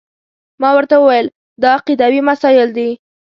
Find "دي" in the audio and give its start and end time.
2.77-2.89